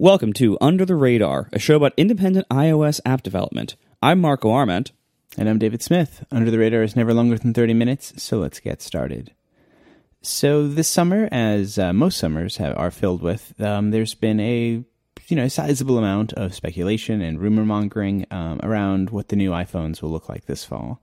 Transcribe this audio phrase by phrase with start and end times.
[0.00, 3.74] Welcome to Under the Radar, a show about independent iOS app development.
[4.00, 4.92] I'm Marco Arment.
[5.36, 6.24] And I'm David Smith.
[6.30, 9.32] Under the Radar is never longer than 30 minutes, so let's get started.
[10.22, 14.84] So this summer, as uh, most summers have, are filled with, um, there's been a
[15.26, 19.50] you know a sizable amount of speculation and rumor mongering um, around what the new
[19.50, 21.02] iPhones will look like this fall.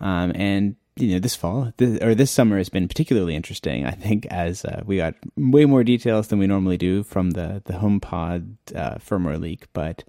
[0.00, 3.84] Um, and you know this fall this, or this summer has been particularly interesting.
[3.84, 7.62] I think as uh, we got way more details than we normally do from the
[7.64, 9.66] the HomePod uh, firmware leak.
[9.72, 10.04] But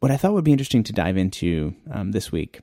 [0.00, 2.60] what I thought would be interesting to dive into um, this week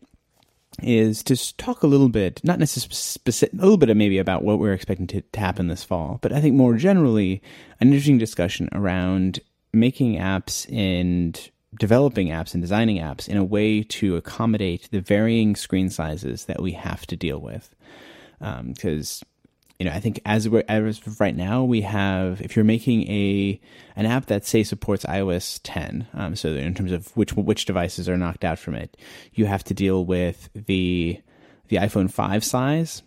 [0.81, 4.43] is to talk a little bit, not necessarily specific, a little bit of maybe about
[4.43, 7.41] what we're expecting to, to happen this fall, but I think more generally
[7.79, 9.39] an interesting discussion around
[9.73, 11.49] making apps and
[11.79, 16.61] developing apps and designing apps in a way to accommodate the varying screen sizes that
[16.61, 17.75] we have to deal with.
[18.39, 19.29] Because um,
[19.79, 23.59] you know, I think as we're as right now, we have if you're making a
[23.95, 28.09] an app that say supports iOS 10, um, so in terms of which which devices
[28.09, 28.97] are knocked out from it,
[29.33, 31.21] you have to deal with the
[31.67, 33.03] the iPhone 5 size,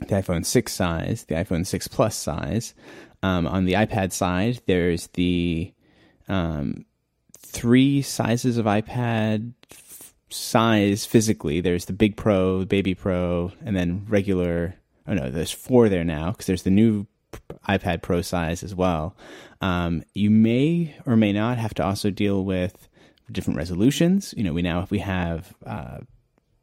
[0.00, 2.74] the iPhone 6 size, the iPhone 6 Plus size.
[3.22, 5.72] Um, on the iPad side, there's the
[6.28, 6.84] um,
[7.50, 11.60] three sizes of iPad f- size physically.
[11.60, 14.74] There's the Big Pro, Baby Pro, and then regular.
[15.06, 17.06] Oh no, there's four there now because there's the new
[17.68, 19.16] iPad Pro size as well.
[19.60, 22.88] Um, you may or may not have to also deal with
[23.30, 24.32] different resolutions.
[24.36, 25.54] You know, we now if we have.
[25.66, 25.98] Uh,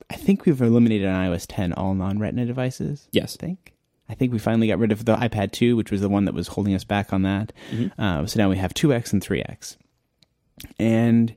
[0.09, 3.09] I think we've eliminated on iOS 10 all non-Retina devices.
[3.11, 3.73] Yes, I think.
[4.07, 6.33] I think we finally got rid of the iPad 2, which was the one that
[6.33, 7.51] was holding us back on that.
[7.71, 8.01] Mm-hmm.
[8.01, 9.75] Uh, so now we have 2x and 3x
[10.79, 11.35] and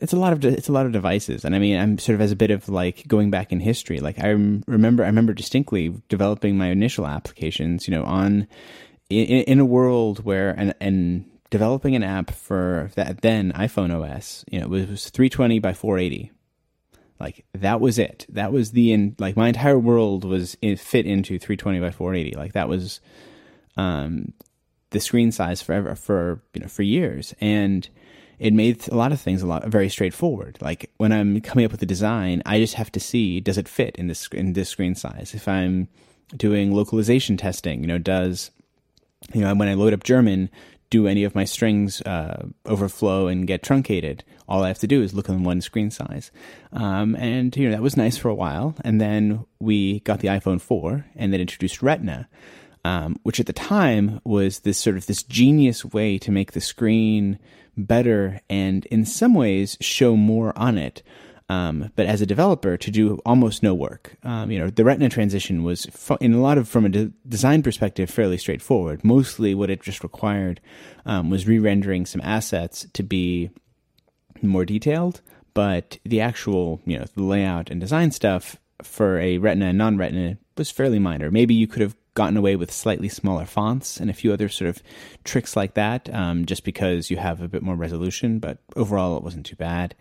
[0.00, 1.44] it's a lot of it's a lot of devices.
[1.44, 4.00] And i mean i'm sort of as a bit of like going back in history
[4.00, 8.46] like i remember i remember distinctly developing my initial applications you know on
[9.10, 14.44] in, in a world where and and developing an app for that then iphone os
[14.50, 16.32] you know it was 320 by 480
[17.20, 18.26] like that was it.
[18.30, 22.36] That was the in like my entire world was in, fit into 320 by 480
[22.36, 23.00] like that was
[23.76, 24.32] um
[24.90, 27.34] the screen size forever for you know for years.
[27.40, 27.88] And
[28.38, 30.58] it made a lot of things a lot very straightforward.
[30.60, 33.68] Like when I'm coming up with a design, I just have to see does it
[33.68, 35.32] fit in this in this screen size.
[35.34, 35.88] If I'm
[36.36, 38.50] doing localization testing, you know, does
[39.32, 40.50] you know when I load up German,
[40.90, 44.24] do any of my strings uh, overflow and get truncated?
[44.48, 46.30] All I have to do is look on one screen size,
[46.72, 48.74] um, and you know that was nice for a while.
[48.84, 52.28] And then we got the iPhone 4, and then introduced Retina.
[52.86, 56.60] Um, which at the time was this sort of this genius way to make the
[56.60, 57.38] screen
[57.78, 61.02] better and in some ways show more on it.
[61.48, 64.16] Um, but as a developer, to do almost no work.
[64.22, 65.86] Um, you know, the Retina transition was,
[66.20, 69.04] in a lot of from a de- design perspective, fairly straightforward.
[69.04, 70.60] Mostly, what it just required
[71.04, 73.50] um, was re-rendering some assets to be
[74.42, 75.20] more detailed.
[75.52, 80.38] But the actual, you know, the layout and design stuff for a Retina and non-Retina
[80.56, 81.30] was fairly minor.
[81.30, 84.68] Maybe you could have gotten away with slightly smaller fonts and a few other sort
[84.68, 84.82] of
[85.24, 88.38] tricks like that, um, just because you have a bit more resolution.
[88.38, 89.94] But overall, it wasn't too bad.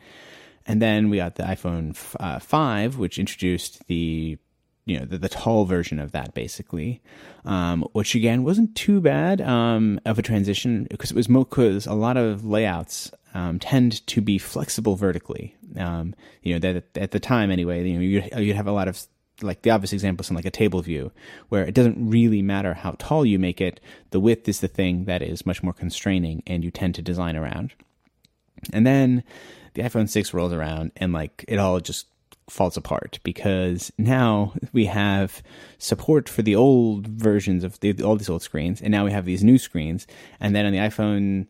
[0.66, 4.38] And then we got the iPhone uh, 5, which introduced the
[4.85, 7.01] you know the, the tall version of that basically,
[7.46, 11.94] um, which again wasn't too bad um, of a transition because it was because a
[11.94, 15.56] lot of layouts um, tend to be flexible vertically.
[15.78, 18.88] Um, you know that at the time anyway, you know you'd, you'd have a lot
[18.88, 19.01] of
[19.41, 21.11] like the obvious example is in like a table view
[21.49, 23.79] where it doesn't really matter how tall you make it
[24.11, 27.35] the width is the thing that is much more constraining and you tend to design
[27.35, 27.73] around.
[28.71, 29.23] And then
[29.73, 32.07] the iphone 6 rolls around and like it all just
[32.49, 35.41] falls apart because now we have
[35.77, 39.25] support for the old versions of the, all these old screens and now we have
[39.25, 40.05] these new screens.
[40.39, 41.47] And then on the iphone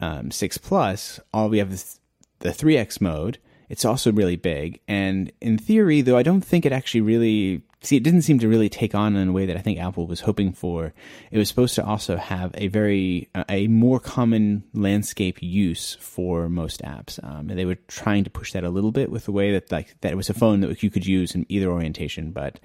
[0.00, 2.00] um, 6 plus all we have is
[2.40, 3.38] the 3x mode
[3.74, 4.78] it's also really big.
[4.86, 8.48] And in theory, though I don't think it actually really see it didn't seem to
[8.48, 10.94] really take on in a way that I think Apple was hoping for.
[11.32, 16.82] It was supposed to also have a very a more common landscape use for most
[16.82, 19.50] apps, um, and they were trying to push that a little bit with the way
[19.50, 22.60] that like that it was a phone that you could use in either orientation, but.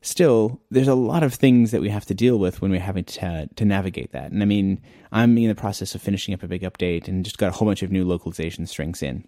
[0.00, 3.02] Still, there's a lot of things that we have to deal with when we're having
[3.02, 4.30] to to navigate that.
[4.30, 4.80] And I mean,
[5.10, 7.66] I'm in the process of finishing up a big update and just got a whole
[7.66, 9.26] bunch of new localization strings in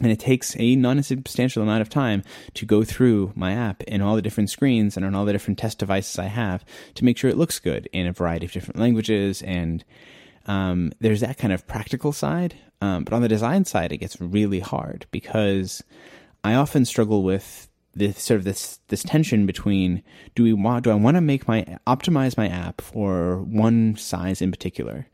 [0.00, 2.22] and it takes a non-substantial amount of time
[2.54, 5.58] to go through my app and all the different screens and on all the different
[5.58, 6.64] test devices I have
[6.94, 9.42] to make sure it looks good in a variety of different languages.
[9.42, 9.84] And
[10.46, 12.56] um, there's that kind of practical side.
[12.80, 15.82] Um, but on the design side, it gets really hard because
[16.42, 20.02] I often struggle with this sort of this this tension between
[20.34, 24.42] do we want do I want to make my optimize my app for one size
[24.42, 25.06] in particular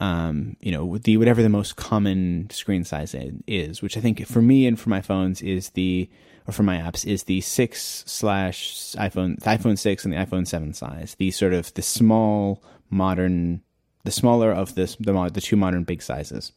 [0.00, 3.14] um, you know, the whatever the most common screen size
[3.46, 6.08] is, which I think for me and for my phones is the
[6.46, 10.46] or for my apps is the six slash iPhone, the iPhone six and the iPhone
[10.46, 11.14] seven size.
[11.18, 13.62] The sort of the small modern,
[14.04, 16.52] the smaller of this the the two modern big sizes.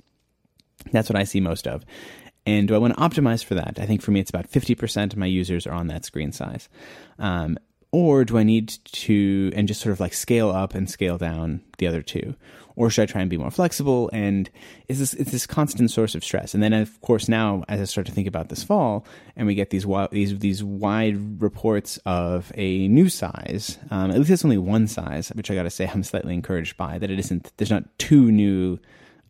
[0.92, 1.86] That's what I see most of.
[2.46, 3.78] And do I want to optimize for that?
[3.78, 6.70] I think for me, it's about 50% of my users are on that screen size.
[7.20, 7.58] Um,
[7.92, 11.62] or do I need to, and just sort of like scale up and scale down
[11.78, 12.36] the other two?
[12.78, 14.10] Or should I try and be more flexible?
[14.14, 14.50] And
[14.88, 16.54] is this, it's this constant source of stress.
[16.54, 19.56] And then, of course, now as I start to think about this fall, and we
[19.56, 24.60] get these these these wide reports of a new size, um, at least it's only
[24.60, 27.52] one size, which I got to say I'm slightly encouraged by that it isn't.
[27.58, 28.78] There's not two new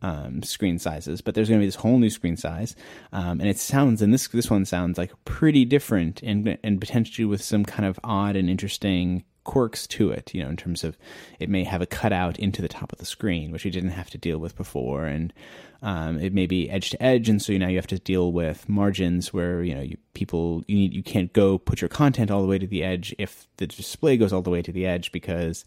[0.01, 2.75] um, screen sizes, but there's going to be this whole new screen size,
[3.13, 7.25] um, and it sounds and this this one sounds like pretty different and and potentially
[7.25, 10.31] with some kind of odd and interesting quirks to it.
[10.35, 10.95] You know, in terms of
[11.39, 14.11] it may have a cutout into the top of the screen, which we didn't have
[14.11, 15.33] to deal with before, and
[15.81, 18.69] um, it may be edge to edge, and so now you have to deal with
[18.69, 22.41] margins where you know you, people you need you can't go put your content all
[22.41, 25.11] the way to the edge if the display goes all the way to the edge
[25.11, 25.65] because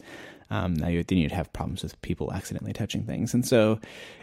[0.49, 3.79] um, now you, then you'd have problems with people accidentally touching things, and so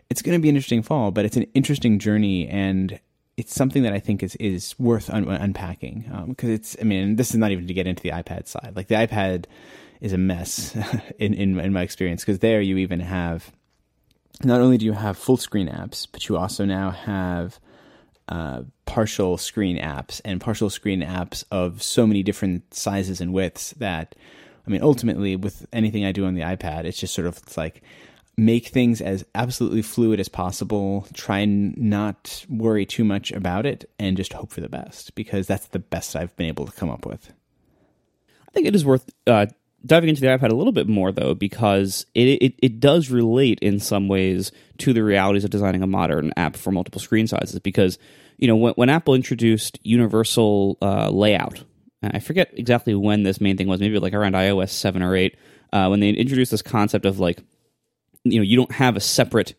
[0.08, 2.98] it's going to be an interesting fall, but it's an interesting journey, and
[3.38, 6.76] it's something that I think is is worth un- unpacking because um, it's.
[6.80, 8.72] I mean, this is not even to get into the iPad side.
[8.74, 9.44] Like the iPad
[10.00, 10.76] is a mess
[11.18, 13.52] in, in in my experience because there you even have
[14.42, 17.60] not only do you have full screen apps, but you also now have
[18.28, 23.70] uh, partial screen apps and partial screen apps of so many different sizes and widths
[23.78, 24.16] that
[24.66, 27.56] I mean, ultimately, with anything I do on the iPad, it's just sort of it's
[27.56, 27.82] like
[28.38, 31.06] make things as absolutely fluid as possible.
[31.12, 35.46] Try and not worry too much about it, and just hope for the best because
[35.46, 37.32] that's the best I've been able to come up with.
[38.48, 39.46] I think it is worth uh,
[39.84, 43.58] diving into the iPad a little bit more, though, because it, it, it does relate
[43.60, 47.58] in some ways to the realities of designing a modern app for multiple screen sizes.
[47.58, 47.98] Because
[48.38, 51.64] you know when, when Apple introduced universal uh, layout
[52.02, 55.36] I forget exactly when this main thing was, maybe like around iOS 7 or 8,
[55.72, 57.42] uh, when they introduced this concept of like,
[58.32, 59.54] you know, you don't have a separate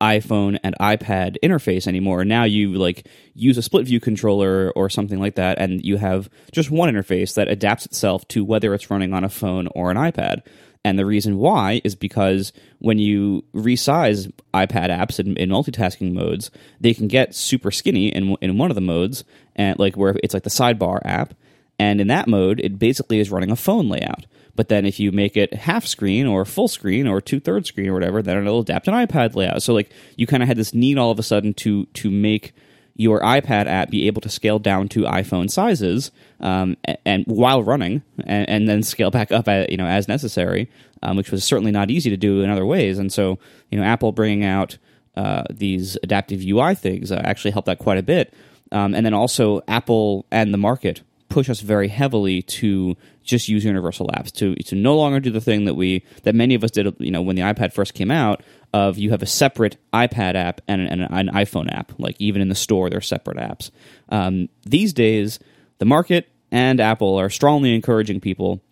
[0.00, 2.24] iPhone and iPad interface anymore.
[2.24, 6.28] Now you like use a split view controller or something like that, and you have
[6.52, 9.96] just one interface that adapts itself to whether it's running on a phone or an
[9.96, 10.42] iPad.
[10.86, 16.50] And the reason why is because when you resize iPad apps in, in, multitasking modes,
[16.78, 19.24] they can get super skinny in in one of the modes,
[19.56, 21.34] and like where it's like the sidebar app,
[21.78, 24.26] and in that mode, it basically is running a phone layout.
[24.56, 27.88] But then if you make it half screen or full screen or two thirds screen
[27.88, 29.62] or whatever, then it'll adapt an iPad layout.
[29.62, 32.54] So like you kind of had this need all of a sudden to to make
[32.96, 37.62] your iPad app be able to scale down to iPhone sizes, um, and, and, while
[37.62, 40.70] running, and, and, then scale back up, at, you know, as necessary,
[41.02, 42.98] um, which was certainly not easy to do in other ways.
[42.98, 43.38] And so,
[43.70, 44.78] you know, Apple bringing out
[45.16, 48.32] uh, these adaptive UI things uh, actually helped that quite a bit.
[48.72, 51.02] Um, and then also Apple and the market
[51.34, 55.40] push us very heavily to just use universal apps to to no longer do the
[55.40, 58.08] thing that we that many of us did you know when the iPad first came
[58.08, 58.40] out
[58.72, 62.50] of you have a separate iPad app and an, an iPhone app like even in
[62.50, 63.72] the store they're separate apps.
[64.10, 65.40] Um, these days
[65.78, 68.62] the market and Apple are strongly encouraging people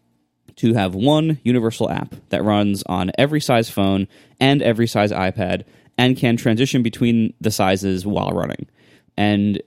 [0.54, 4.06] to have one universal app that runs on every size phone
[4.38, 5.64] and every size iPad
[5.98, 8.68] and can transition between the sizes while running.
[9.16, 9.60] And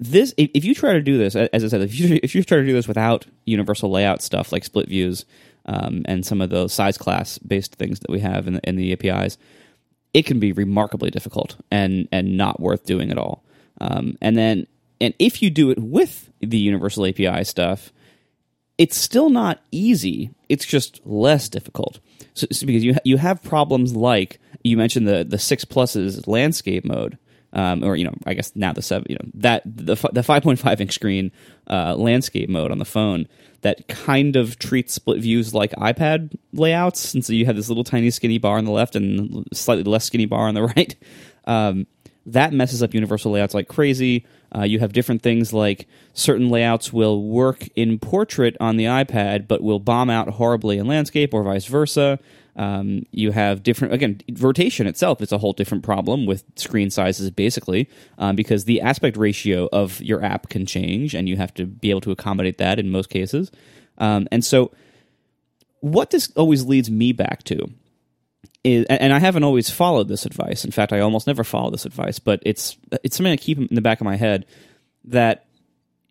[0.00, 2.58] this if you try to do this as i said if you if you try
[2.58, 5.24] to do this without universal layout stuff like split views
[5.66, 8.76] um, and some of the size class based things that we have in the, in
[8.76, 9.36] the apis
[10.12, 13.44] it can be remarkably difficult and and not worth doing at all.
[13.80, 14.66] Um, and then
[15.00, 17.92] and if you do it with the universal api stuff
[18.78, 20.30] it's still not easy.
[20.48, 22.00] It's just less difficult.
[22.32, 26.84] So, so because you you have problems like you mentioned the the six pluses landscape
[26.84, 27.18] mode
[27.52, 30.42] um, or you know, I guess now the seven, you know, that the the five
[30.42, 31.32] point five inch screen
[31.68, 33.26] uh, landscape mode on the phone
[33.62, 37.84] that kind of treats split views like iPad layouts, and so you have this little
[37.84, 40.94] tiny skinny bar on the left and slightly less skinny bar on the right.
[41.46, 41.86] Um,
[42.26, 44.26] that messes up universal layouts like crazy.
[44.54, 49.46] Uh, you have different things like certain layouts will work in portrait on the iPad,
[49.46, 52.18] but will bomb out horribly in landscape, or vice versa.
[52.56, 57.30] Um, you have different again rotation itself is a whole different problem with screen sizes
[57.30, 57.88] basically
[58.18, 61.90] um, because the aspect ratio of your app can change and you have to be
[61.90, 63.50] able to accommodate that in most cases.
[63.98, 64.72] Um, and so
[65.80, 67.70] what this always leads me back to
[68.64, 70.64] is and I haven't always followed this advice.
[70.64, 73.74] In fact I almost never follow this advice but it's it's something I keep in
[73.74, 74.44] the back of my head
[75.04, 75.46] that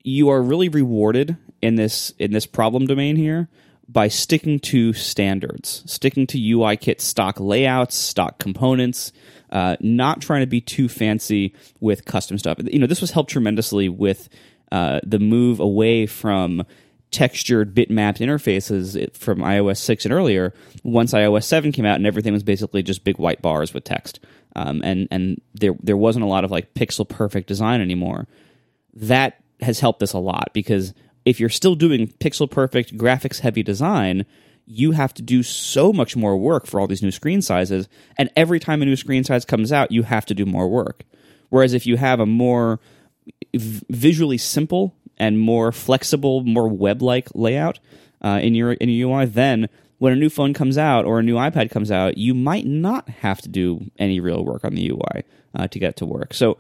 [0.04, 3.50] you are really rewarded in this in this problem domain here
[3.92, 9.12] by sticking to standards, sticking to UIKit stock layouts, stock components,
[9.52, 12.60] uh, not trying to be too fancy with custom stuff.
[12.64, 14.30] You know, this was helped tremendously with
[14.72, 16.64] uh, the move away from
[17.10, 20.54] textured bitmapped interfaces from iOS 6 and earlier
[20.84, 24.20] once iOS 7 came out and everything was basically just big white bars with text.
[24.56, 28.28] Um, and and there there wasn't a lot of like pixel perfect design anymore.
[28.94, 30.94] That has helped us a lot because
[31.30, 34.26] if you're still doing pixel perfect graphics heavy design,
[34.66, 38.32] you have to do so much more work for all these new screen sizes and
[38.36, 41.04] every time a new screen size comes out, you have to do more work.
[41.50, 42.80] Whereas if you have a more
[43.54, 47.80] visually simple and more flexible, more web-like layout
[48.24, 49.70] uh, in your in your UI, then
[50.00, 53.08] when a new phone comes out or a new iPad comes out, you might not
[53.08, 56.34] have to do any real work on the UI uh, to get it to work.
[56.34, 56.58] So,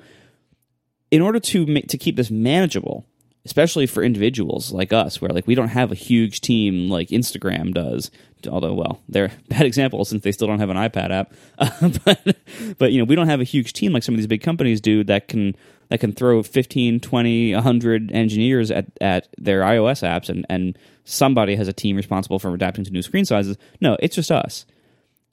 [1.09, 3.05] in order to make to keep this manageable,
[3.49, 7.73] especially for individuals like us, where like we don't have a huge team like Instagram
[7.73, 8.11] does.
[8.47, 11.33] Although, well, they're bad example since they still don't have an iPad app.
[12.05, 12.37] But,
[12.77, 14.79] but you know, we don't have a huge team like some of these big companies
[14.79, 15.55] do that can
[15.89, 21.55] that can throw 15, 20, 100 engineers at, at their iOS apps and, and somebody
[21.55, 23.57] has a team responsible for adapting to new screen sizes.
[23.81, 24.67] No, it's just us.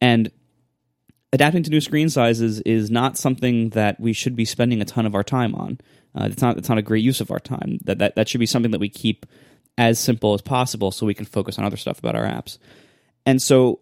[0.01, 0.31] And
[1.35, 5.05] adapting to new screen sizes is not something that we should be spending a ton
[5.05, 5.79] of our time on.
[6.17, 7.79] Uh, it's not it's not a great use of our time.
[7.85, 9.27] That, that that should be something that we keep
[9.79, 12.59] as simple as possible so we can focus on other stuff about our apps.
[13.27, 13.81] And so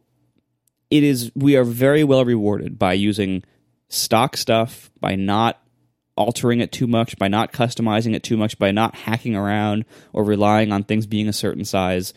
[0.91, 3.45] it is we are very well rewarded by using
[3.89, 5.61] stock stuff, by not
[6.17, 10.25] altering it too much, by not customizing it too much, by not hacking around or
[10.25, 12.15] relying on things being a certain size.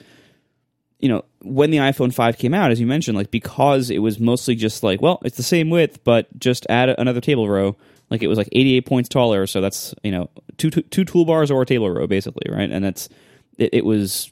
[1.00, 4.19] You know, when the iPhone 5 came out, as you mentioned, like because it was
[4.19, 7.75] mostly just like, well, it's the same width, but just add another table row.
[8.10, 11.52] Like it was like 88 points taller, so that's you know two two, two toolbars
[11.52, 12.70] or a table row basically, right?
[12.70, 13.10] And that's
[13.58, 14.32] it, it was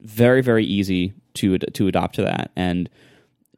[0.00, 2.88] very very easy to to adopt to that, and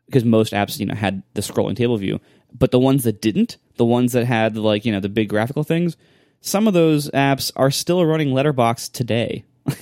[0.07, 2.21] because most apps you know had the scrolling table view,
[2.57, 5.65] but the ones that didn't, the ones that had like you know the big graphical
[5.65, 5.97] things,
[6.41, 9.45] some of those apps are still running Letterbox today.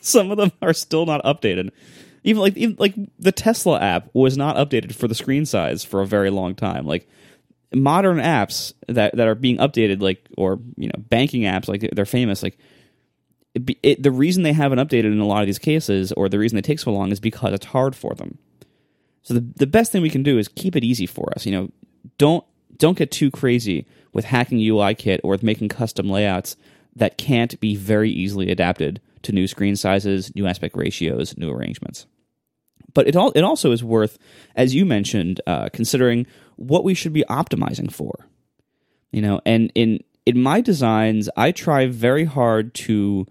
[0.00, 1.70] some of them are still not updated.
[2.24, 6.02] Even like even, like the Tesla app was not updated for the screen size for
[6.02, 6.86] a very long time.
[6.86, 7.08] Like
[7.74, 12.04] modern apps that that are being updated, like or you know banking apps, like they're
[12.04, 12.42] famous.
[12.42, 12.58] Like
[13.54, 16.38] it, it, the reason they haven't updated in a lot of these cases, or the
[16.38, 18.38] reason they take so long, is because it's hard for them.
[19.22, 21.46] So the the best thing we can do is keep it easy for us.
[21.46, 21.70] You know,
[22.18, 22.44] don't
[22.76, 26.56] don't get too crazy with hacking UIKit or with making custom layouts
[26.94, 32.06] that can't be very easily adapted to new screen sizes, new aspect ratios, new arrangements.
[32.94, 34.18] But it all it also is worth,
[34.54, 38.26] as you mentioned, uh, considering what we should be optimizing for.
[39.10, 43.26] You know, and in in my designs, I try very hard to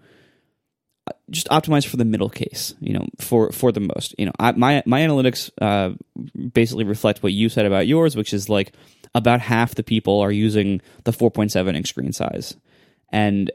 [1.06, 4.14] uh, just optimize for the middle case, you know, for for the most.
[4.18, 5.94] You know, I, my my analytics uh,
[6.52, 8.72] basically reflect what you said about yours, which is like
[9.14, 12.56] about half the people are using the 4.7 inch screen size.
[13.10, 13.50] And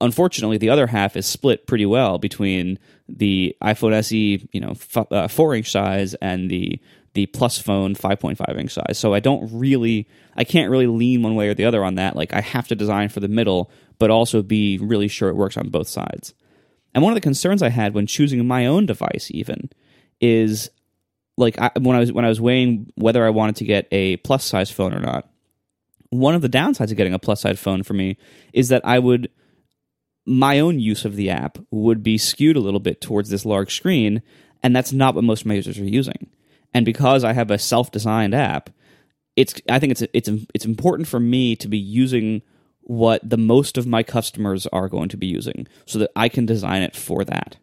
[0.00, 5.10] unfortunately, the other half is split pretty well between the iPhone SE, you know, f-
[5.10, 6.80] uh, four inch size and the
[7.16, 8.98] the Plus phone 5.5 inch size.
[8.98, 10.06] So I don't really,
[10.36, 12.14] I can't really lean one way or the other on that.
[12.14, 15.56] Like I have to design for the middle, but also be really sure it works
[15.56, 16.34] on both sides.
[16.94, 19.70] And one of the concerns I had when choosing my own device, even,
[20.20, 20.70] is
[21.38, 24.18] like I, when I was when I was weighing whether I wanted to get a
[24.18, 25.28] plus size phone or not.
[26.10, 28.18] One of the downsides of getting a plus size phone for me
[28.52, 29.30] is that I would
[30.26, 33.74] my own use of the app would be skewed a little bit towards this large
[33.74, 34.22] screen,
[34.62, 36.30] and that's not what most of my users are using.
[36.76, 38.68] And because I have a self designed app,
[39.34, 42.42] it's I think it's it's it's important for me to be using
[42.82, 46.44] what the most of my customers are going to be using, so that I can
[46.44, 47.56] design it for that.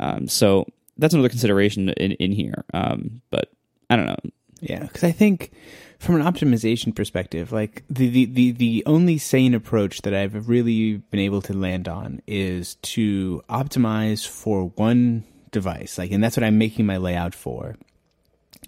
[0.00, 0.64] Um, so
[0.96, 2.64] that's another consideration in in here.
[2.72, 3.52] Um, but
[3.90, 4.30] I don't know.
[4.62, 5.52] Yeah, because I think
[5.98, 10.96] from an optimization perspective, like the, the, the, the only sane approach that I've really
[10.96, 15.98] been able to land on is to optimize for one device.
[15.98, 17.76] Like, and that's what I'm making my layout for.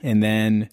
[0.02, 0.68] And then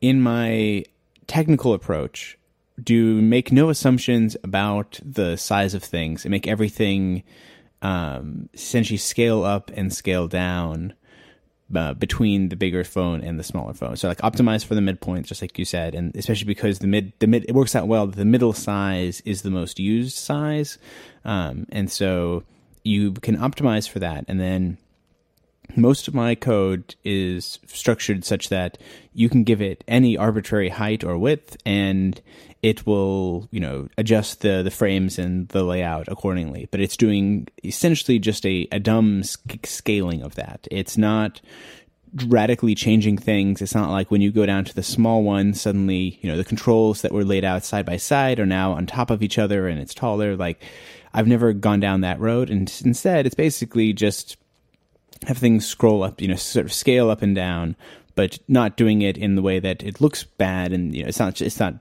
[0.00, 0.84] in my
[1.26, 2.38] technical approach,
[2.82, 7.22] do make no assumptions about the size of things and make everything
[7.82, 10.94] um, essentially scale up and scale down
[11.74, 13.96] uh, between the bigger phone and the smaller phone.
[13.96, 17.12] So like optimize for the midpoint, just like you said, and especially because the mid
[17.20, 18.06] the mid it works out well.
[18.06, 20.78] The middle size is the most used size,
[21.24, 22.42] um, and so
[22.82, 24.78] you can optimize for that, and then
[25.76, 28.78] most of my code is structured such that
[29.12, 32.20] you can give it any arbitrary height or width and
[32.62, 36.68] it will you know adjust the the frames and the layout accordingly.
[36.70, 39.22] But it's doing essentially just a, a dumb
[39.64, 40.66] scaling of that.
[40.70, 41.40] It's not
[42.26, 43.62] radically changing things.
[43.62, 46.44] It's not like when you go down to the small one suddenly you know the
[46.44, 49.68] controls that were laid out side by side are now on top of each other
[49.68, 50.36] and it's taller.
[50.36, 50.62] Like
[51.12, 52.50] i've never gone down that road.
[52.50, 54.36] And instead it's basically just
[55.26, 57.76] have things scroll up, you know, sort of scale up and down,
[58.14, 61.18] but not doing it in the way that it looks bad and you know it's
[61.18, 61.74] not it's not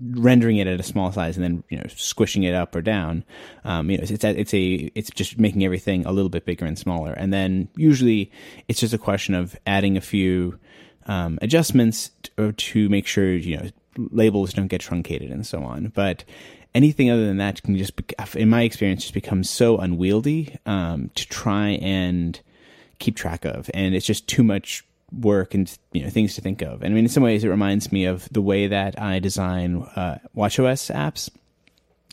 [0.00, 3.24] rendering it at a small size and then you know squishing it up or down.
[3.64, 6.44] Um, you know, it's it's a, it's a it's just making everything a little bit
[6.44, 8.30] bigger and smaller, and then usually
[8.68, 10.58] it's just a question of adding a few
[11.06, 15.92] um, adjustments to, to make sure you know labels don't get truncated and so on.
[15.94, 16.24] But
[16.74, 17.92] anything other than that can just,
[18.34, 22.40] in my experience, just become so unwieldy um, to try and
[22.98, 24.84] keep track of, and it's just too much
[25.20, 26.82] work and you know things to think of.
[26.82, 29.82] And I mean, in some ways, it reminds me of the way that I design
[29.96, 31.30] uh, WatchOS apps.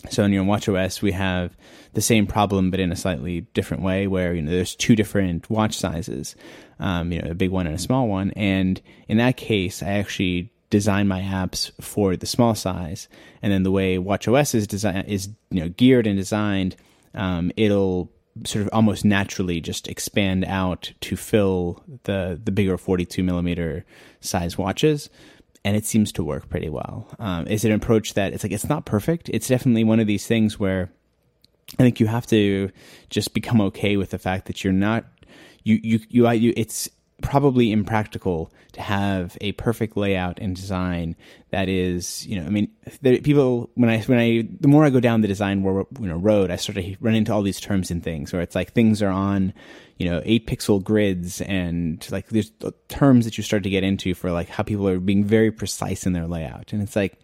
[0.10, 1.56] So in your WatchOS, we have
[1.94, 5.50] the same problem, but in a slightly different way, where you know there's two different
[5.50, 6.36] watch sizes,
[6.80, 8.32] um, you know, a big one and a small one.
[8.32, 13.08] And in that case, I actually design my apps for the small size,
[13.42, 16.76] and then the way WatchOS is design is you know geared and designed,
[17.14, 18.12] um, it'll
[18.46, 23.86] sort of almost naturally just expand out to fill the the bigger 42 millimeter
[24.20, 25.10] size watches.
[25.64, 27.08] And it seems to work pretty well.
[27.20, 29.30] Um, is it an approach that it's like it's not perfect.
[29.30, 30.92] It's definitely one of these things where
[31.80, 32.70] i think you have to
[33.10, 35.06] just become okay with the fact that you're not
[35.64, 36.90] you you you, you it's
[37.22, 41.16] probably impractical to have a perfect layout and design
[41.50, 42.70] that is, you know, I mean,
[43.24, 46.18] people when I when I the more I go down the design world you know
[46.18, 49.01] road, I start to run into all these terms and things where it's like things
[49.01, 49.54] are on,
[49.98, 52.51] you know, eight pixel grids and like there's
[52.88, 56.06] terms that you start to get into for like how people are being very precise
[56.06, 57.20] in their layout, and it's like.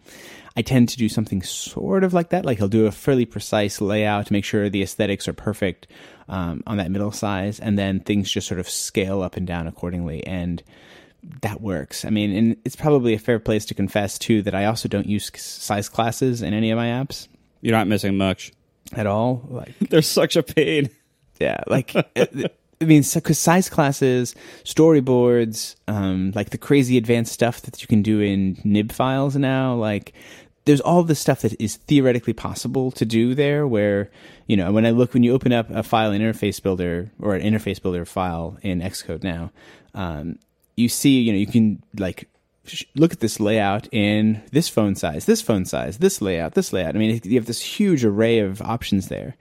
[0.58, 2.44] I tend to do something sort of like that.
[2.44, 5.86] Like he'll do a fairly precise layout to make sure the aesthetics are perfect
[6.28, 9.68] um, on that middle size, and then things just sort of scale up and down
[9.68, 10.26] accordingly.
[10.26, 10.64] And
[11.44, 12.06] that works.
[12.06, 15.06] I mean, and it's probably a fair place to confess too that I also don't
[15.06, 17.28] use size classes in any of my apps.
[17.62, 18.52] You're not missing much
[18.94, 19.46] at all.
[19.48, 20.89] Like they're such a pain.
[21.39, 21.93] Yeah, like.
[22.80, 28.04] I mean, because size classes, storyboards, um, like the crazy advanced stuff that you can
[28.04, 30.13] do in nib files now, like
[30.67, 34.12] there's all this stuff that is theoretically possible to do there where
[34.45, 37.36] you know when i look when you open up a file in interface builder or
[37.36, 39.51] an interface builder file in xcode now
[39.95, 40.38] um,
[40.75, 42.30] you see you know you can like
[42.95, 46.95] look at this layout in this phone size this phone size this layout this layout.
[46.95, 49.36] I mean you have this huge array of options there.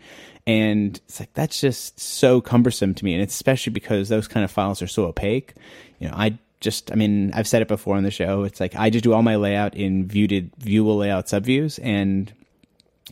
[0.47, 3.15] And it's like that's just so cumbersome to me.
[3.15, 5.55] And it's especially because those kind of files are so opaque.
[5.99, 8.45] You know i just, I mean, I've said it before on the show.
[8.45, 12.33] It's like I just do all my layout in viewed viewable layout subviews, and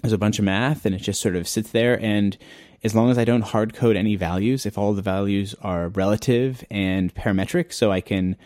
[0.02, 2.00] there's a bunch of math, and it just sort of sits there.
[2.02, 2.36] And
[2.82, 6.64] as long as I don't hard code any values, if all the values are relative
[6.70, 8.36] and parametric, so I can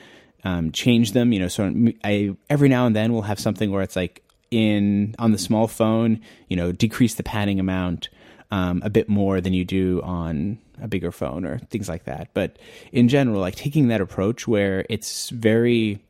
[0.44, 1.72] um, change them, you know, so
[2.04, 5.66] I every now and then we'll have something where it's like in on the small
[5.68, 8.08] phone, you know, decrease the padding amount
[8.50, 12.28] um, a bit more than you do on a bigger phone or things like that.
[12.34, 12.58] But
[12.92, 16.00] in general, like taking that approach where it's very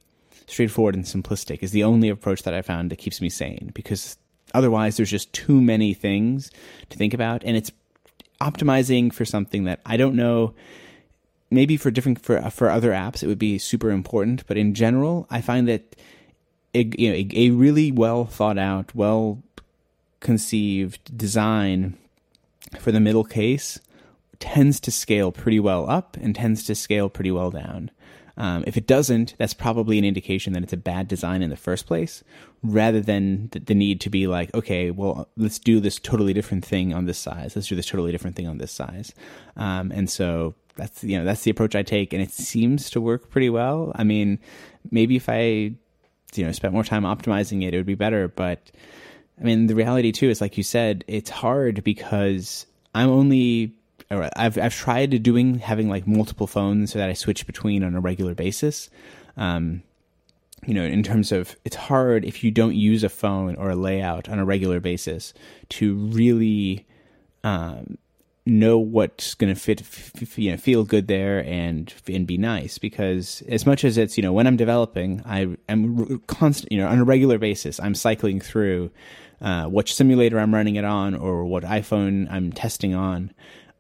[0.49, 4.17] straightforward and simplistic is the only approach that I found that keeps me sane because
[4.55, 6.51] otherwise there's just too many things
[6.89, 7.71] to think about and it's
[8.41, 10.55] optimizing for something that I don't know
[11.51, 15.27] maybe for different for for other apps it would be super important but in general
[15.31, 15.97] I find that
[16.75, 19.43] a, you know a, a really well thought out well
[20.21, 21.97] conceived design
[22.81, 23.79] for the middle case
[24.41, 27.91] tends to scale pretty well up and tends to scale pretty well down.
[28.37, 31.57] Um, if it doesn't, that's probably an indication that it's a bad design in the
[31.57, 32.23] first place,
[32.63, 36.65] rather than the, the, need to be like, okay, well, let's do this totally different
[36.65, 37.57] thing on this size.
[37.57, 39.13] Let's do this totally different thing on this size.
[39.57, 43.01] Um, and so that's you know that's the approach I take, and it seems to
[43.01, 43.91] work pretty well.
[43.97, 44.39] I mean,
[44.91, 45.75] maybe if I
[46.35, 48.29] you know spent more time optimizing it, it would be better.
[48.29, 48.71] But
[49.41, 53.75] I mean, the reality too is like you said, it's hard because I'm only
[54.11, 58.01] I've I've tried doing having like multiple phones so that I switch between on a
[58.01, 58.89] regular basis.
[59.37, 59.83] Um,
[60.67, 63.77] you know, in terms of it's hard if you don't use a phone or a
[63.77, 65.33] layout on a regular basis
[65.71, 66.87] to really
[67.45, 67.99] um,
[68.45, 72.79] know what's going to fit, f- you know, feel good there and and be nice.
[72.79, 76.89] Because as much as it's you know when I'm developing, I am constant, you know,
[76.89, 78.91] on a regular basis, I'm cycling through
[79.41, 83.33] uh, which simulator I'm running it on or what iPhone I'm testing on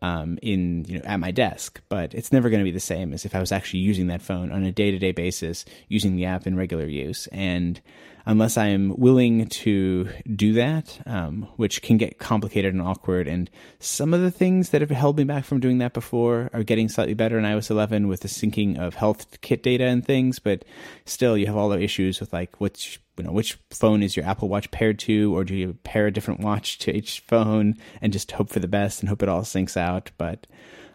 [0.02, 3.12] um, in you know at my desk, but it's never going to be the same
[3.12, 6.16] as if I was actually using that phone on a day to day basis, using
[6.16, 7.26] the app in regular use.
[7.28, 7.80] And
[8.26, 13.50] unless I am willing to do that, um, which can get complicated and awkward, and
[13.80, 16.88] some of the things that have held me back from doing that before are getting
[16.88, 20.64] slightly better in iOS 11 with the syncing of health kit data and things, but
[21.04, 24.26] still you have all the issues with like which you know which phone is your
[24.26, 28.12] Apple Watch paired to, or do you pair a different watch to each phone and
[28.12, 30.11] just hope for the best and hope it all syncs out?
[30.18, 30.46] But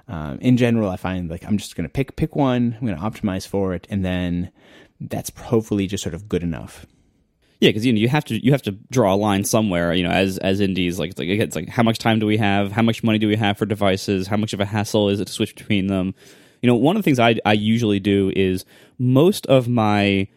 [0.08, 2.98] um, in general, I find like I'm just going to pick pick one, I'm going
[2.98, 4.52] to optimize for it, and then
[5.00, 6.86] that's hopefully just sort of good enough.
[7.60, 9.94] Yeah, because you know you have to you have to draw a line somewhere.
[9.94, 12.38] You know, as as indies, like it's like it's like how much time do we
[12.38, 12.74] have?
[12.74, 14.28] How much money do we have for devices?
[14.28, 16.14] How much of a hassle is it to switch between them?
[16.62, 18.66] You know, one of the things I I usually do is
[19.00, 20.28] most of my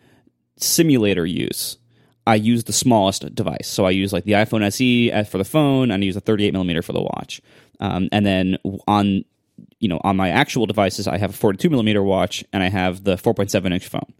[0.57, 1.77] simulator use,
[2.27, 3.69] I use the smallest device.
[3.69, 6.53] So I use like the iPhone SE for the phone, and I use a 38
[6.53, 7.40] millimeter for the watch.
[7.79, 8.57] Um, and then
[8.88, 9.25] on
[9.79, 13.05] you know on my actual devices, I have a 42 millimeter watch, and I have
[13.05, 14.12] the 4.7 inch phone.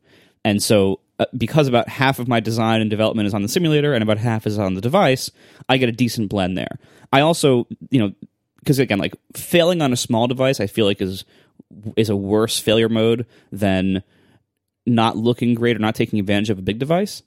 [0.45, 3.95] And so uh, because about half of my design and development is on the simulator
[3.95, 5.31] and about half is on the device,
[5.69, 6.79] I get a decent blend there.
[7.13, 8.13] I also, you know,
[8.59, 11.25] because again, like failing on a small device, I feel like is
[11.97, 14.03] is a worse failure mode than
[14.87, 17.23] not looking great or not taking advantage of a big device.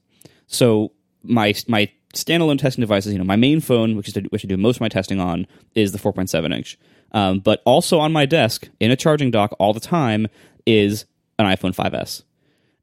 [0.47, 0.91] So
[1.23, 4.57] my my standalone testing devices, you know, my main phone, which is which I do
[4.57, 5.45] most of my testing on,
[5.75, 6.77] is the 4.7 inch.
[7.11, 10.27] Um, but also on my desk in a charging dock all the time
[10.65, 11.05] is
[11.39, 12.23] an iPhone 5s.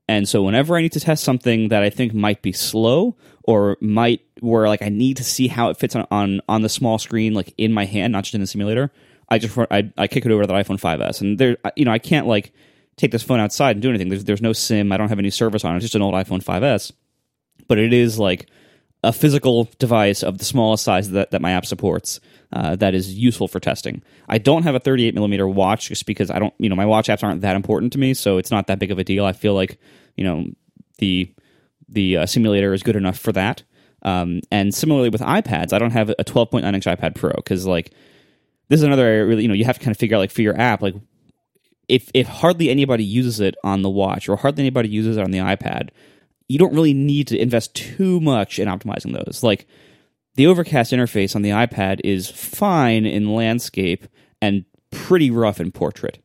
[0.09, 3.77] And so whenever I need to test something that I think might be slow or
[3.81, 6.99] might where like I need to see how it fits on on, on the small
[6.99, 8.93] screen, like in my hand, not just in the simulator,
[9.29, 11.21] I just I, I kick it over to the iPhone 5s.
[11.21, 12.53] And there, you know, I can't like
[12.97, 14.09] take this phone outside and do anything.
[14.09, 14.93] There's there's no SIM.
[14.93, 15.77] I don't have any service on it.
[15.77, 16.93] It's just an old iPhone 5s.
[17.69, 18.49] But it is like
[19.03, 22.21] a physical device of the smallest size that, that my app supports
[22.53, 24.03] uh, that is useful for testing.
[24.29, 27.09] I don't have a 38 millimeter watch just because I don't, you know, my watch
[27.09, 29.25] apps aren't that important to me, so it's not that big of a deal.
[29.25, 29.79] I feel like,
[30.17, 30.47] you know,
[30.99, 31.33] the
[31.89, 33.63] the uh, simulator is good enough for that.
[34.03, 37.93] Um, and similarly with iPads, I don't have a 12.9 inch iPad Pro because like
[38.69, 40.31] this is another area really, you know, you have to kind of figure out like
[40.31, 40.95] for your app, like
[41.89, 45.31] if if hardly anybody uses it on the watch or hardly anybody uses it on
[45.31, 45.91] the iPad,
[46.49, 49.43] you don't really need to invest too much in optimizing those.
[49.43, 49.67] Like
[50.35, 54.07] the overcast interface on the iPad is fine in landscape
[54.41, 56.19] and pretty rough in portrait.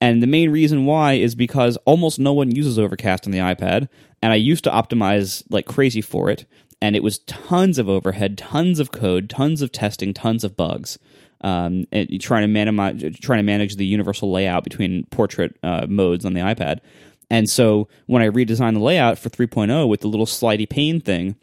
[0.00, 3.88] And the main reason why is because almost no one uses overcast on the iPad,
[4.22, 6.46] and I used to optimize like crazy for it,
[6.80, 10.98] and it was tons of overhead, tons of code, tons of testing, tons of bugs.
[11.42, 16.26] Um, and trying to manage trying to manage the universal layout between portrait uh, modes
[16.26, 16.80] on the iPad.
[17.30, 21.36] And so when I redesigned the layout for 3.0 with the little slidey pane thing,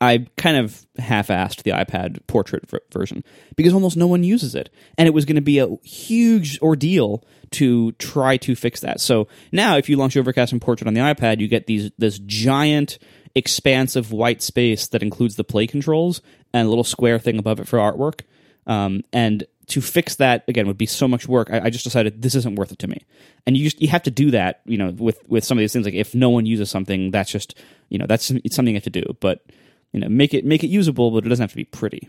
[0.00, 3.22] I kind of half-assed the iPad portrait version
[3.54, 7.24] because almost no one uses it, and it was going to be a huge ordeal
[7.52, 9.00] to try to fix that.
[9.00, 12.18] So now, if you launch Overcast and Portrait on the iPad, you get these this
[12.18, 12.98] giant
[13.36, 16.20] expansive white space that includes the play controls
[16.52, 18.22] and a little square thing above it for artwork.
[18.66, 21.50] Um, and to fix that again would be so much work.
[21.50, 23.04] I, I, just decided this isn't worth it to me.
[23.46, 25.72] And you just you have to do that, you know, with with some of these
[25.72, 25.84] things.
[25.84, 28.84] Like if no one uses something, that's just you know that's it's something you have
[28.84, 29.16] to do.
[29.20, 29.44] But
[29.92, 32.08] you know, make it make it usable, but it doesn't have to be pretty.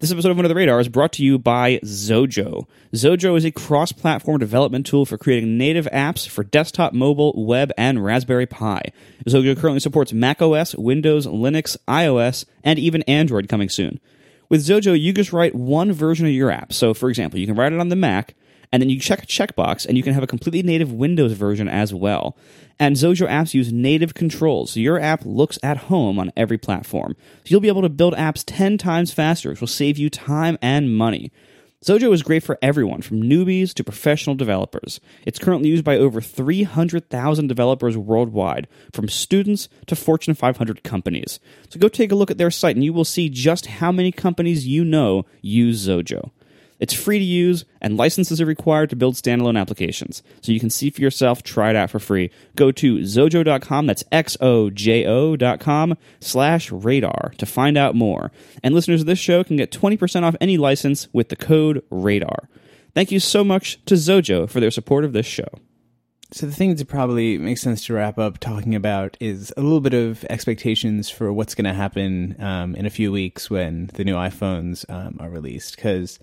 [0.00, 2.68] This episode of Under the Radar is brought to you by Xojo.
[2.94, 7.72] Xojo is a cross platform development tool for creating native apps for desktop, mobile, web,
[7.76, 8.80] and Raspberry Pi.
[9.26, 13.98] Xojo currently supports Mac OS, Windows, Linux, iOS, and even Android coming soon.
[14.48, 16.72] With Xojo, you just write one version of your app.
[16.72, 18.34] So, for example, you can write it on the Mac,
[18.72, 21.68] and then you check a checkbox, and you can have a completely native Windows version
[21.68, 22.36] as well.
[22.78, 27.14] And Xojo apps use native controls, so your app looks at home on every platform.
[27.44, 30.56] So you'll be able to build apps 10 times faster, which will save you time
[30.62, 31.30] and money.
[31.84, 34.98] Xojo is great for everyone, from newbies to professional developers.
[35.24, 41.38] It's currently used by over 300,000 developers worldwide, from students to Fortune 500 companies.
[41.70, 44.10] So go take a look at their site and you will see just how many
[44.10, 46.32] companies you know use Xojo.
[46.80, 50.22] It's free to use, and licenses are required to build standalone applications.
[50.40, 52.30] So you can see for yourself, try it out for free.
[52.56, 58.30] Go to xojo.com, that's X-O-J-O.com slash radar to find out more.
[58.62, 62.48] And listeners of this show can get 20% off any license with the code RADAR.
[62.94, 65.48] Thank you so much to Xojo for their support of this show.
[66.30, 69.80] So the thing that probably makes sense to wrap up talking about is a little
[69.80, 74.04] bit of expectations for what's going to happen um, in a few weeks when the
[74.04, 75.76] new iPhones um, are released.
[75.76, 76.18] Because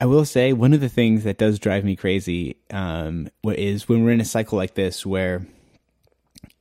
[0.00, 4.04] I will say one of the things that does drive me crazy um, is when
[4.04, 5.46] we're in a cycle like this where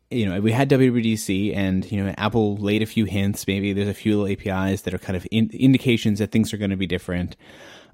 [0.09, 3.45] you know we had WWDC and you know Apple laid a few hints.
[3.47, 6.57] Maybe there's a few little APIs that are kind of in, indications that things are
[6.57, 7.35] going to be different.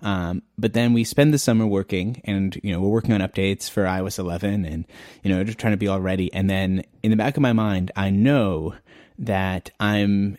[0.04, 3.70] Um, but then we spend the summer working, and you know we're working on updates
[3.70, 4.86] for iOS 11, and
[5.24, 6.32] you know just trying to be all ready.
[6.34, 8.76] And then in the back of my mind, I know
[9.18, 10.38] that I'm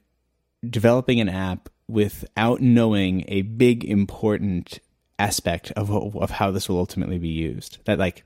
[0.69, 4.79] developing an app without knowing a big important
[5.19, 7.79] aspect of of how this will ultimately be used.
[7.85, 8.25] That like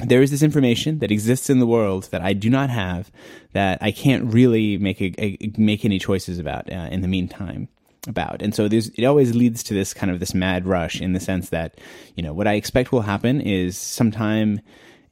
[0.00, 3.10] there is this information that exists in the world that I do not have
[3.52, 7.68] that I can't really make a, a make any choices about uh, in the meantime
[8.06, 8.42] about.
[8.42, 11.50] And so it always leads to this kind of this mad rush in the sense
[11.50, 11.78] that,
[12.14, 14.60] you know, what I expect will happen is sometime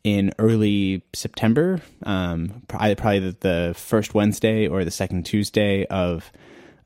[0.05, 6.31] in early September, um, probably, the first Wednesday or the second Tuesday of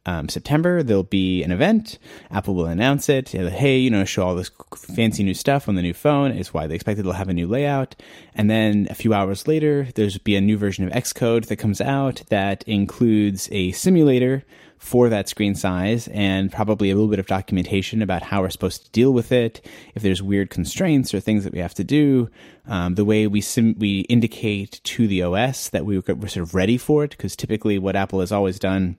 [0.06, 1.98] um, September, there'll be an event.
[2.30, 3.30] Apple will announce it.
[3.30, 6.30] Hey, you know, show all this fancy new stuff on the new phone.
[6.30, 7.96] It's why they expect it'll have a new layout.
[8.34, 11.82] And then a few hours later, there's be a new version of Xcode that comes
[11.82, 14.44] out that includes a simulator
[14.78, 18.82] for that screen size and probably a little bit of documentation about how we're supposed
[18.86, 19.60] to deal with it.
[19.94, 22.30] If there's weird constraints or things that we have to do,
[22.66, 26.54] um, the way we sim- we indicate to the OS that we we're sort of
[26.54, 28.96] ready for it, because typically what Apple has always done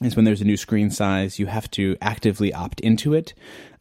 [0.00, 3.34] is when there's a new screen size, you have to actively opt into it.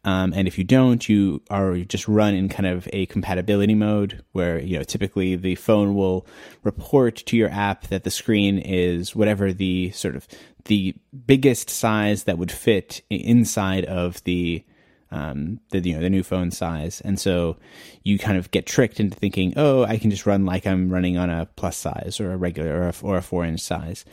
[0.03, 4.23] Um, and if you don't, you are just run in kind of a compatibility mode
[4.31, 6.25] where, you know, typically the phone will
[6.63, 10.27] report to your app that the screen is whatever the sort of
[10.65, 10.95] the
[11.25, 14.63] biggest size that would fit inside of the,
[15.11, 17.01] um, the, you know, the new phone size.
[17.01, 17.57] And so
[18.03, 21.17] you kind of get tricked into thinking, oh, I can just run like I'm running
[21.17, 24.03] on a plus size or a regular or a, or a four inch size.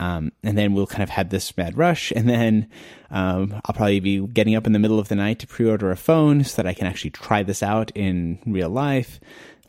[0.00, 2.68] Um, and then we'll kind of have this mad rush, and then
[3.10, 5.96] um, I'll probably be getting up in the middle of the night to pre-order a
[5.96, 9.20] phone so that I can actually try this out in real life.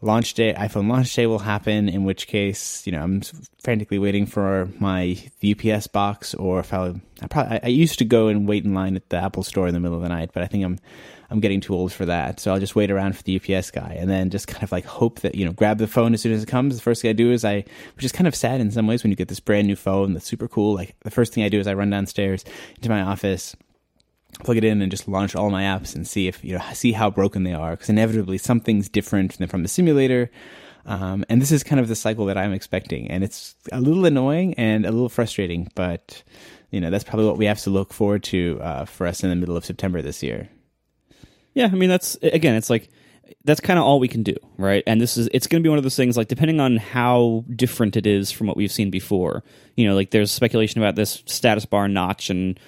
[0.03, 3.21] Launch day, iPhone launch day will happen, in which case, you know, I'm
[3.63, 8.27] frantically waiting for my UPS box, or if I, I probably I used to go
[8.27, 10.41] and wait in line at the Apple Store in the middle of the night, but
[10.41, 10.79] I think I'm
[11.31, 12.41] I'm getting too old for that.
[12.41, 14.83] So I'll just wait around for the UPS guy and then just kind of like
[14.83, 16.75] hope that, you know, grab the phone as soon as it comes.
[16.75, 17.63] The first thing I do is I,
[17.95, 20.13] which is kind of sad in some ways when you get this brand new phone
[20.13, 20.75] that's super cool.
[20.75, 22.43] Like the first thing I do is I run downstairs
[22.75, 23.55] into my office,
[24.39, 26.91] plug it in and just launch all my apps and see if, you know, see
[26.91, 27.75] how broken they are.
[27.75, 30.31] Cause inevitably something's different than from the simulator.
[30.85, 33.09] Um, and this is kind of the cycle that I'm expecting.
[33.09, 36.23] And it's a little annoying and a little frustrating, but
[36.71, 39.29] you know, that's probably what we have to look forward to uh, for us in
[39.29, 40.49] the middle of September this year.
[41.53, 42.89] Yeah, I mean that's again, it's like
[43.43, 44.83] that's kind of all we can do, right?
[44.87, 47.45] And this is it's going to be one of those things like depending on how
[47.55, 49.43] different it is from what we've seen before.
[49.75, 52.59] You know, like there's speculation about this status bar notch and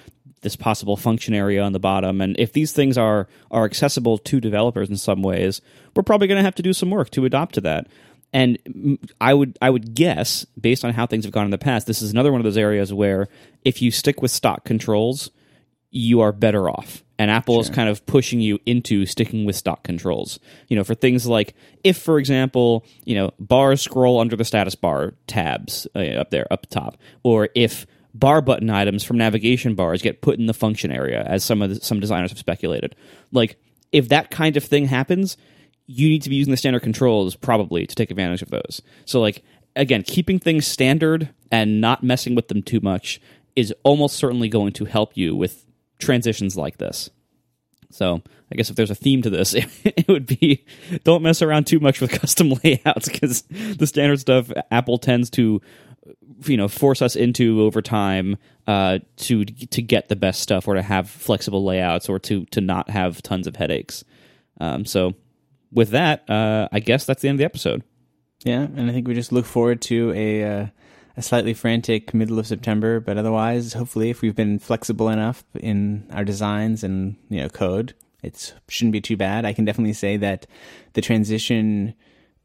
[0.44, 4.40] this possible function area on the bottom and if these things are are accessible to
[4.40, 5.60] developers in some ways,
[5.96, 7.88] we're probably going to have to do some work to adopt to that.
[8.32, 11.86] And I would I would guess based on how things have gone in the past,
[11.86, 13.28] this is another one of those areas where
[13.64, 15.30] if you stick with stock controls,
[15.90, 17.04] you are better off.
[17.16, 17.60] And Apple sure.
[17.62, 20.40] is kind of pushing you into sticking with stock controls.
[20.66, 21.54] You know, for things like
[21.84, 26.52] if, for example, you know, bars scroll under the status bar tabs uh, up there,
[26.52, 30.90] up top, or if bar button items from navigation bars get put in the function
[30.90, 32.94] area, as some of the, some designers have speculated.
[33.32, 33.56] Like,
[33.92, 35.36] if that kind of thing happens,
[35.86, 38.80] you need to be using the standard controls probably to take advantage of those.
[39.04, 39.42] So, like,
[39.76, 43.20] again, keeping things standard and not messing with them too much
[43.56, 45.64] is almost certainly going to help you with
[45.98, 47.10] transitions like this.
[47.90, 50.64] So I guess if there's a theme to this, it, it would be
[51.04, 55.60] don't mess around too much with custom layouts because the standard stuff Apple tends to
[56.44, 58.36] you know force us into over time
[58.66, 62.60] uh, to to get the best stuff or to have flexible layouts or to to
[62.60, 64.04] not have tons of headaches.
[64.60, 65.14] Um, so
[65.72, 67.82] with that, uh, I guess that's the end of the episode.
[68.44, 70.44] Yeah, and I think we just look forward to a.
[70.44, 70.66] Uh
[71.16, 76.08] a slightly frantic middle of September, but otherwise, hopefully, if we've been flexible enough in
[76.12, 79.44] our designs and you know code, it shouldn't be too bad.
[79.44, 80.46] I can definitely say that
[80.94, 81.94] the transition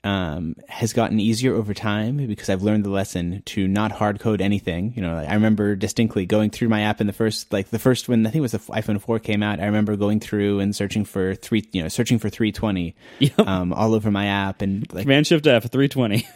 [0.03, 4.39] um, has gotten easier over time because I've learned the lesson to not hard code
[4.39, 4.93] anything.
[4.95, 8.07] You know, I remember distinctly going through my app in the first, like the first
[8.07, 9.59] when I think it was the iPhone 4 came out.
[9.59, 13.39] I remember going through and searching for three, you know, searching for 320 yep.
[13.39, 16.27] um, all over my app and like Command Shift F 320.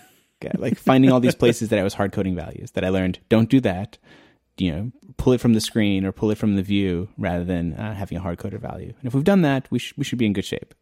[0.57, 3.49] like finding all these places that I was hard coding values that I learned don't
[3.49, 3.97] do that.
[4.57, 7.73] You know, pull it from the screen or pull it from the view rather than
[7.73, 8.93] uh, having a hard coded value.
[8.99, 10.75] And if we've done that, we sh- we should be in good shape.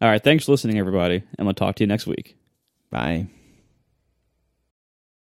[0.00, 2.36] All right, thanks for listening, everybody, and we'll talk to you next week.
[2.90, 3.26] Bye.